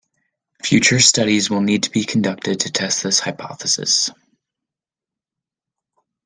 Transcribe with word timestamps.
Future 0.63 0.99
studies 0.99 1.51
will 1.51 1.61
need 1.61 1.83
to 1.83 1.91
be 1.91 2.03
conducted 2.03 2.59
to 2.61 2.71
test 2.71 3.03
this 3.03 3.19
hypothesis. 3.19 4.09